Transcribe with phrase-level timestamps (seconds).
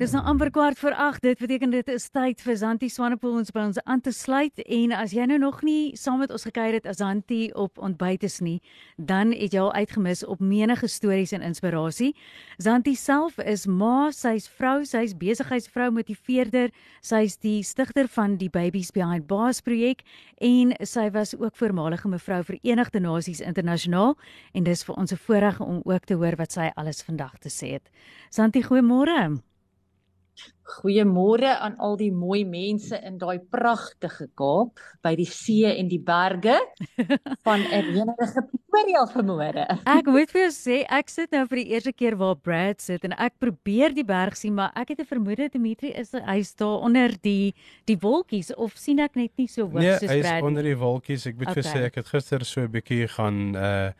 [0.00, 1.20] Dis nou amper kwart voor 8.
[1.20, 4.94] Dit beteken dit is tyd vir Zanti Swanepoel ons by ons aan te sluit en
[4.96, 8.38] as jy nou nog nie saam met ons gekuier het as Zanti op ontbyt is
[8.40, 8.62] nie,
[8.96, 12.14] dan het jy al uitgemis op menige stories en inspirasie.
[12.56, 16.72] Zanti self is ma, sy's vrou, sy's besigheidsvrou, motiveerder,
[17.04, 20.00] sy's die stigter van die Babies Behind Bars projek
[20.40, 24.16] en sy was ook voormalige mevrou Verenigde Nasies internasionaal
[24.56, 27.52] en dis vir ons 'n voorreg om ook te hoor wat sy alles vandag te
[27.52, 27.90] sê het.
[28.30, 29.49] Zanti, goeiemôre.
[30.70, 35.98] Goeiemôre aan al die mooi mense in daai pragtige Kaap by die see en die
[35.98, 36.54] berge
[37.46, 39.64] van 'n reënerige Pretoria vanmôre.
[39.84, 43.04] Ek moet vir jou sê, ek sit nou vir die eerste keer waar Brad sit
[43.04, 46.78] en ek probeer die berg sien, maar ek het 'n vermoede Dimitri is hy's daar
[46.86, 47.54] onder die
[47.86, 50.22] die wolkies of sien ek net nie so hoog nee, soos Brad?
[50.22, 51.26] Nee, hy's onder die wolkies.
[51.26, 51.62] Ek moet okay.
[51.62, 53.90] vir sê ek het gister so 'n bietjie gaan uh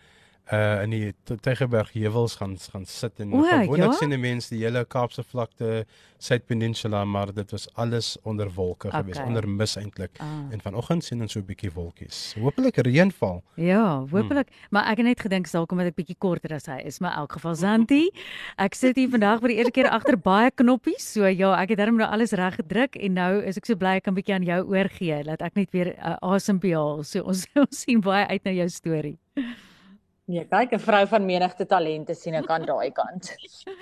[0.51, 3.99] uh in die Tygerberg heuwels gaan gaan sit en gewoonlik ja?
[3.99, 5.85] sien die mense die hele Kaapse vlakte
[6.19, 9.01] Suidpeninsula maar dit was alles onder wolke okay.
[9.01, 10.51] gewees onder mis eintlik ah.
[10.51, 14.67] en vanoggend sien ons so 'n bietjie wolkies hopelik reënval ja hopelik hmm.
[14.71, 17.23] maar ek het net gedink dalk omdat ek bietjie korter as hy is maar in
[17.23, 18.11] elk geval Zanti
[18.59, 21.79] ek sit hier vandag vir die eerste keer agter baie knoppies so ja ek het
[21.79, 24.51] darm nou alles reg gedruk en nou is ek so bly ek kan bietjie aan
[24.51, 28.45] jou oorgee laat ek net weer uh, asem behaal so ons, ons sien baie uit
[28.45, 29.19] na jou storie
[30.31, 33.33] Nee, kyk, 'n vrou van menigte talente sien ek aan daai kant.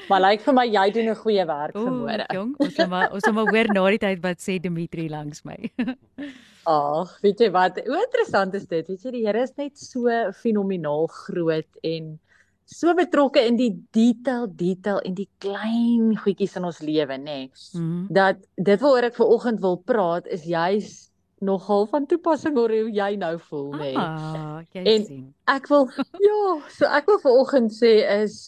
[0.09, 2.27] Maar lyk vir my jy doen 'n goeie werk vanmôre.
[2.33, 5.45] Jong, ons sal maar ons sal maar hoor na die tyd wat sê Dimitri langs
[5.45, 5.59] my.
[6.69, 7.81] Ag, weet jy wat?
[7.85, 8.89] Hoe interessant is dit?
[8.89, 12.19] Weet jy die Here is net so fenomenaal groot en
[12.65, 17.25] so betrokke in die detail, detail en die klein goedjies in ons lewe, nê.
[17.25, 18.07] Nee, mm -hmm.
[18.09, 21.08] Dat dit waaroor ek ver oggend wil praat is juis
[21.45, 23.91] nogal van toepassing oor hoe jy nou voel, nê.
[23.93, 23.97] Nee.
[23.97, 25.25] Ah, jy en sien.
[25.51, 25.89] Ek wil
[26.29, 26.43] ja,
[26.75, 28.39] so ek wil vanoggend sê is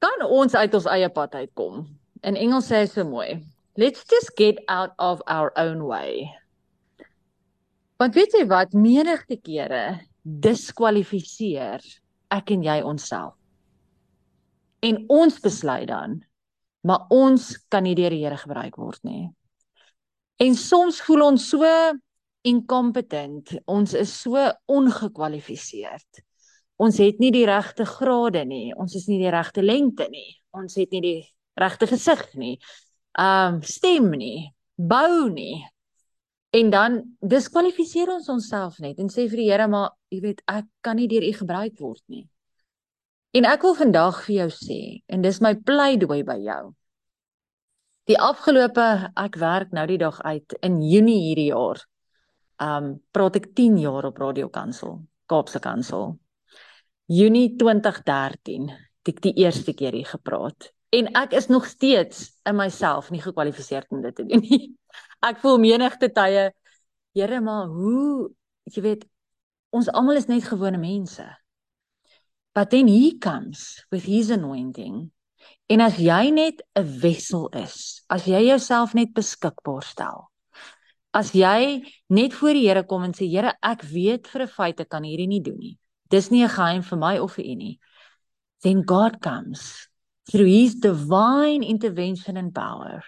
[0.00, 1.84] kan ons uit ons eie pad uitkom.
[2.24, 3.40] In Engels sê hy so mooi.
[3.80, 6.28] Let's just get out of our own way.
[8.00, 11.84] Want weet jy wat menigte kere diskwalifiseer
[12.32, 13.36] ek en jy onsself.
[14.80, 16.20] En ons besluit dan
[16.80, 19.28] maar ons kan nie deur die Here gebruik word nie.
[20.40, 21.68] En soms voel ons so
[22.48, 23.52] incompetent.
[23.68, 24.40] Ons is so
[24.72, 26.22] ongekwalifiseerd.
[26.80, 28.70] Ons het nie die regte grade nie.
[28.72, 30.30] Ons is nie die regte lengte nie.
[30.56, 31.20] Ons het nie die
[31.60, 32.54] regte gesig nie.
[33.20, 34.48] Um stem nie.
[34.80, 35.60] Bou nie.
[36.56, 40.66] En dan diskwalifiseer ons onsself net en sê vir die Here maar jy weet ek
[40.82, 42.24] kan nie deur u gebruik word nie.
[43.36, 46.62] En ek wil vandag vir jou sê en dis my pleidooi by jou.
[48.10, 48.84] Die afgelope
[49.14, 51.78] ek werk nou die dag uit in Junie hierdie jaar.
[52.58, 54.96] Um praat ek 10 jaar op Radio Kansel,
[55.30, 56.16] Kaapse Kansel.
[57.06, 62.58] Junie 2013 het ek die eerste keer hier gepraat en ek is nog steeds in
[62.58, 64.60] myself nie gekwalifiseer om dit te doen nie.
[65.28, 66.48] Ek voel menigte tye
[67.14, 68.26] Here maar hoe
[68.74, 69.06] jy weet
[69.70, 71.26] ons almal is net gewone mense.
[72.58, 75.12] But then he comes with his anointing
[75.70, 80.30] En as jy net 'n wessel is, as jy jouself net beskikbaar stel.
[81.12, 84.80] As jy net voor die Here kom en sê Here, ek weet vir 'n feit
[84.80, 85.78] ek kan hierdie nie doen nie.
[86.10, 87.80] Dis nie 'n geheim vir my of vir u nie.
[88.62, 89.88] Then God comes
[90.30, 93.02] through his divine intervention and power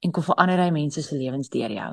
[0.00, 1.92] en kom verander hy mense se lewens deur jou.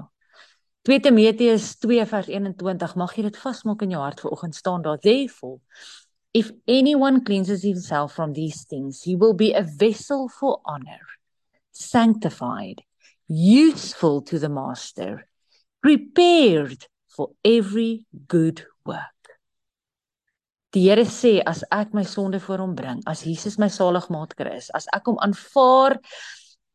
[0.83, 4.81] 2 Timoteus 2 vers 21 mag jy dit vasmaak in jou hart vir oggend staan
[4.81, 5.59] daar therefore
[6.33, 11.03] If anyone cleanses himself from these things, he will be a vessel for honor,
[11.71, 12.83] sanctified,
[13.27, 15.27] useful to the master,
[15.81, 19.21] prepared for every good work.
[20.71, 24.69] Die Here sê as ek my sonde voor hom bring, as Jesus my saligmaker is,
[24.71, 25.97] as ek hom aanvaar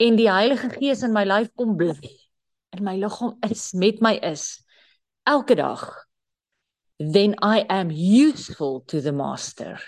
[0.05, 2.13] en die Heilige Gees in my lyf kom bly,
[2.77, 4.59] in my liggaam is met my is
[5.25, 5.87] elke dag
[6.99, 9.79] then I am useful to the master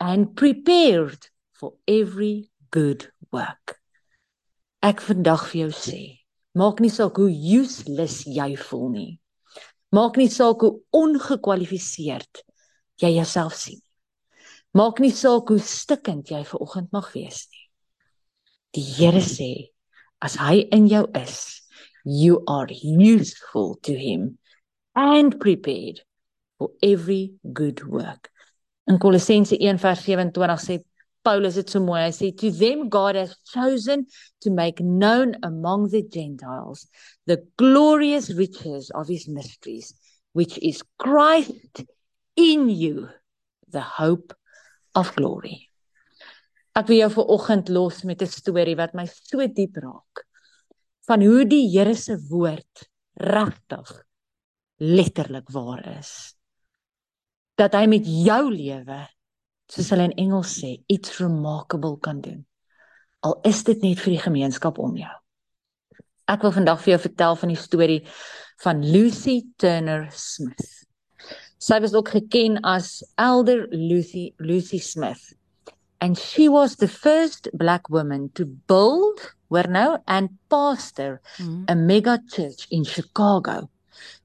[0.00, 1.18] and prepared
[1.52, 3.80] for every good work.
[4.84, 6.00] Ek vandag vir jou sê,
[6.52, 9.12] maak nie saak hoe useless jy voel nie.
[9.96, 12.42] Maak nie saak hoe ongekwalifiseerd
[13.00, 13.80] jy jouself sien.
[14.76, 17.64] Maak nie saak hoe stikkend jy ver oggend mag wees nie.
[18.74, 19.70] Die Here sê,
[20.20, 21.62] as hy in jou is,
[22.04, 24.36] you are useful to him
[24.94, 26.02] and prepared
[26.58, 28.30] for every good work.
[28.86, 30.84] In Kolossense 1:27 sê
[31.24, 34.04] Paulus het so mooi hy sê to them God has chosen
[34.44, 36.86] to make known among the Gentiles
[37.26, 39.94] the glorious riches of his mysteries
[40.32, 41.84] which is Christ
[42.36, 43.08] in you
[43.70, 44.34] the hope
[44.94, 45.70] of glory.
[46.74, 50.26] Ek wil jou vir oggend los met 'n storie wat my so diep raak
[51.08, 53.90] van hoe die Here se woord regtig
[54.80, 56.34] letterlik waar is.
[57.60, 59.00] Dat hy met jou lewe,
[59.70, 62.42] soos hulle in Engels sê, iets remarkable kan doen.
[63.24, 65.12] Al is dit net vir die gemeenskap om jou.
[66.28, 68.00] Ek wil vandag vir jou vertel van die storie
[68.64, 70.84] van Lucy Turner Smith.
[71.60, 75.32] Sy was ook geken as Elder Lucy Lucy Smith.
[76.00, 81.64] And she was the first black woman to build, where now, and pastor mm.
[81.68, 83.70] a mega church in Chicago,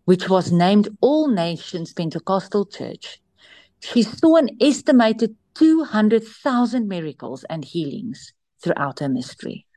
[0.09, 3.21] which was named All Nations Pentecostal Church.
[3.79, 9.67] She saw an estimated 200,000 miracles and healings throughout her ministry.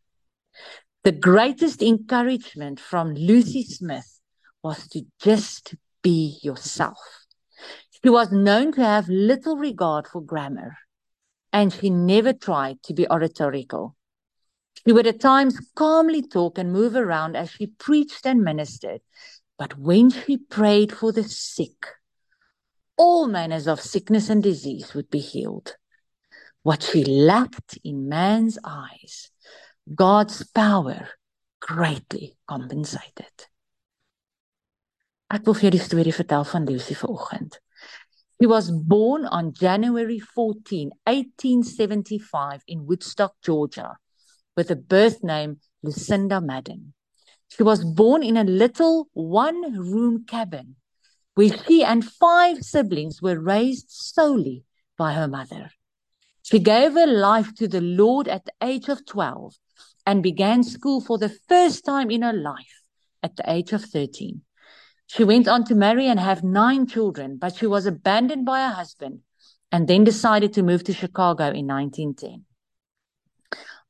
[1.04, 4.20] The greatest encouragement from Lucy Smith
[4.62, 7.26] was to just be yourself.
[8.02, 10.78] She was known to have little regard for grammar,
[11.52, 13.96] and she never tried to be oratorical.
[14.82, 19.02] She would at times calmly talk and move around as she preached and ministered,
[19.62, 21.86] but when she prayed for the sick,
[22.96, 25.76] all manners of sickness and disease would be healed.
[26.64, 29.30] What she lacked in man's eyes,
[29.94, 31.10] God's power
[31.60, 33.46] greatly compensated.
[35.30, 37.60] Ek wil vir die storie vertel van Lucy vanoggend.
[38.40, 43.94] He was born on January 14, 1875 in Woodstock, Georgia,
[44.56, 46.94] with a birth name Lucinda Madden.
[47.54, 50.76] She was born in a little one-room cabin
[51.34, 54.64] where she and five siblings were raised solely
[54.96, 55.70] by her mother.
[56.42, 59.54] She gave her life to the Lord at the age of 12
[60.06, 62.82] and began school for the first time in her life
[63.22, 64.40] at the age of 13.
[65.06, 68.74] She went on to marry and have nine children, but she was abandoned by her
[68.74, 69.20] husband
[69.70, 72.46] and then decided to move to Chicago in 1910.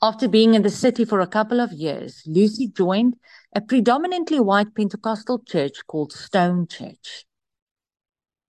[0.04, 3.14] After being in the city for a couple of years, Lucy joined
[3.54, 7.24] a predominantly white Pentecostal church called Stone Church.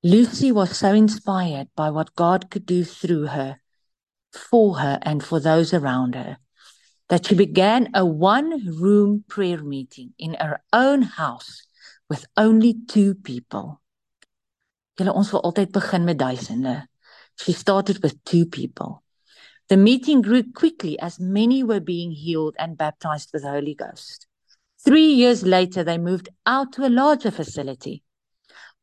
[0.02, 3.62] Lucy was so inspired by what God could do through her,
[4.32, 6.38] for her, and for those around her
[7.10, 11.68] that she began a one room prayer meeting in her own house
[12.10, 13.80] with only two people.
[14.98, 16.88] Julle ons wil altyd begin met duisende.
[17.38, 19.03] She started with two people.
[19.74, 24.28] The meeting grew quickly as many were being healed and baptized with the Holy Ghost.
[24.86, 28.04] 3 years later they moved out to a larger facility.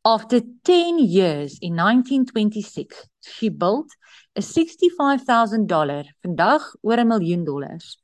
[0.05, 3.87] After 10 years in 1926 she built
[4.35, 7.97] a $65,000 vandag oor 'n miljoen dollars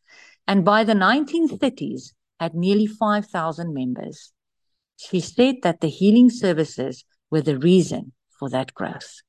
[0.46, 4.32] and by the 1930s had nearly 5,000 members.
[4.96, 9.25] She said that the healing services were the reason for that growth.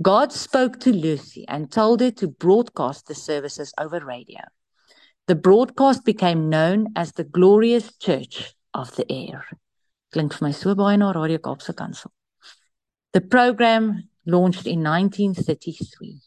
[0.00, 4.40] God spoke to Lucy and told her to broadcast the services over radio.
[5.26, 9.44] The broadcast became known as the Glorious Church of the Air.
[10.12, 12.12] Klink vir my so baie na Radio Kaapse Kansel.
[13.12, 16.20] The program launched in 1933.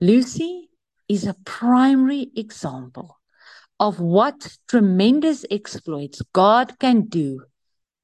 [0.00, 0.70] Lucy
[1.08, 3.18] is a primary example
[3.80, 7.42] of what tremendous exploits God can do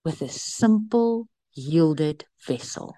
[0.04, 2.96] with a simple, yielded vessel.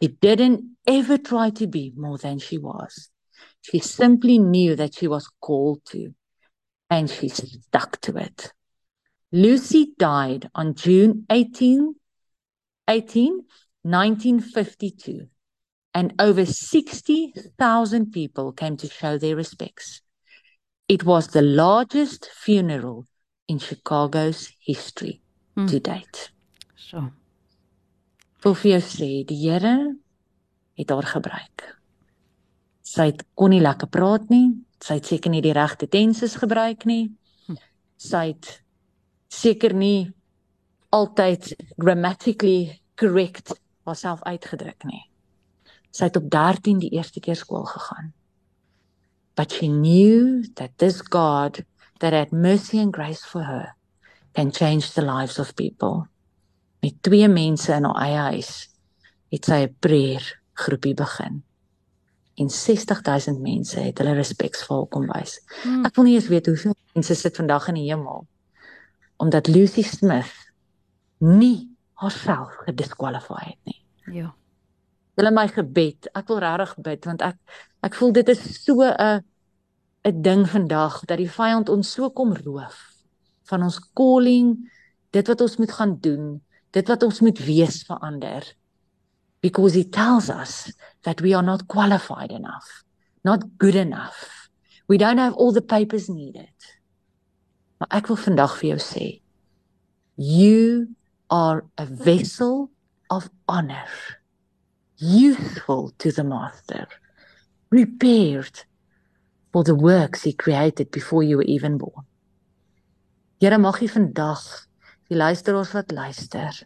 [0.00, 3.10] She didn't ever try to be more than she was.
[3.62, 6.14] She simply knew that she was called to,
[6.90, 8.52] and she stuck to it.
[9.30, 11.94] Lucy died on June 18,
[12.88, 13.44] 18
[13.84, 15.26] 1952,
[15.92, 20.02] and over 60,000 people came to show their respects.
[20.88, 23.06] It was the largest funeral
[23.48, 25.20] in Chicago's history
[25.56, 25.66] hmm.
[25.66, 26.30] to date.
[26.76, 27.10] So.
[28.42, 29.76] Wil vir jou sê, die Here
[30.78, 31.66] het haar gebruik.
[32.82, 34.50] Sy het kon nie lekker praat nie.
[34.82, 37.12] Sy het seker nie die regte tenses gebruik nie.
[37.46, 37.60] Hm.
[37.96, 38.50] Sy het
[39.32, 40.10] seker nie
[40.92, 43.54] altyd grammatically correct
[43.86, 45.04] haarself uitgedruk nie.
[45.92, 48.12] Sy het op 13 die eerste keer skool gegaan.
[49.36, 51.62] But she knew that this God
[52.00, 53.76] that had mercy and grace for her
[54.34, 56.08] can change the lives of people.
[56.82, 58.52] Met twee mense in haar eie huis
[59.32, 61.42] het sy 'n prayer groepie begin.
[62.36, 65.40] En 60000 mense het hulle respekvol kom wys.
[65.62, 65.84] Hmm.
[65.84, 68.26] Ek wil nie eens weet hoeveel mense sit vandag in die hemel
[69.22, 70.34] omdat Lucy Smith
[71.18, 73.82] nie haarself gediskwalifiseer het nie.
[74.18, 74.34] Ja.
[75.14, 76.08] Julle my gebed.
[76.16, 77.36] Ek wil regtig bid want ek
[77.86, 79.22] ek voel dit is so 'n
[80.04, 82.78] 'n ding vandag dat die vyand ons so kom roof
[83.46, 84.56] van ons calling,
[85.10, 86.40] dit wat ons moet gaan doen,
[86.72, 88.46] dit wat ons moet wees vir ander.
[89.42, 92.84] Because he tells us that we are not qualified enough,
[93.24, 94.48] not good enough.
[94.88, 96.54] We don't have all the papers needed.
[97.82, 99.06] Maar ek wil vandag vir jou sê,
[100.14, 100.86] you
[101.32, 102.70] are a vessel
[103.10, 103.90] of honor,
[104.96, 106.86] useful to the master,
[107.70, 108.62] prepared
[109.52, 112.06] for the works he created before you were even born.
[113.42, 114.46] Here mag jy vandag
[115.12, 116.56] die luisteraars wat luister.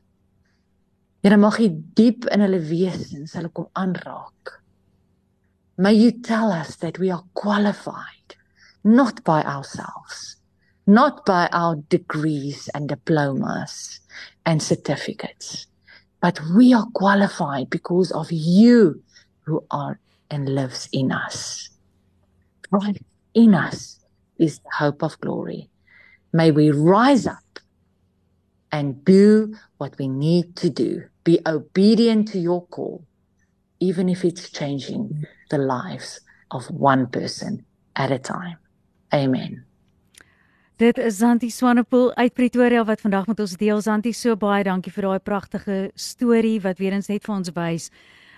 [1.24, 4.60] Here mag jy diep in hulle wesens hulle kom aanraak.
[5.82, 8.36] May you tell us that we are qualified
[8.86, 10.36] not by ourselves,
[10.86, 14.00] not by our degrees and diplomas
[14.46, 15.66] and certificates,
[16.22, 19.02] but we are qualified because of you
[19.42, 19.98] who are
[20.30, 21.68] and lives in us.
[22.70, 23.02] Christ
[23.34, 23.98] in us
[24.38, 25.68] is the hope of glory.
[26.32, 27.45] May we rise up
[28.76, 31.02] and do what we need to do.
[31.24, 33.04] Be obedient to your call,
[33.80, 37.64] even if it's changing the lives of one person
[37.94, 38.58] at a time.
[39.14, 39.64] Amen.
[40.76, 43.80] Dit is Zanti Swanepoel uit Pretoria wat vandag met ons deel.
[43.80, 47.90] Zanti, so baie dankie vir daai pragtige storie wat weer eens net vir ons wys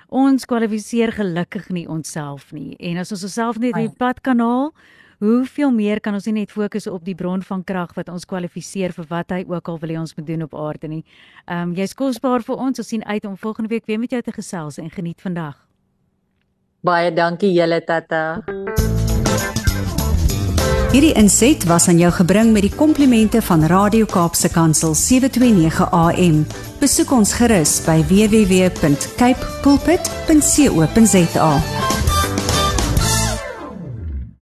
[0.08, 2.76] ons kwalifiseer gelukkig nie onsself nie.
[2.80, 4.70] En as ons osself net die pad kan haal,
[5.18, 8.92] hoeveel meer kan ons nie net fokus op die bron van krag wat ons kwalifiseer
[8.96, 11.04] vir wat hy ook al wil hê ons moet doen op aarde nie.
[11.46, 12.78] Ehm um, jy's kosbaar vir ons.
[12.78, 15.56] Ons sien uit om volgende week weer met jou te gesels en geniet vandag.
[16.80, 18.42] Baie dankie julle tatta.
[20.88, 26.46] Hierdie inset was aan jou gebring met die komplimente van Radio Kaapse Kansel 729 AM.
[26.80, 31.52] Besoek ons gerus by www.cape pulpit.co.za.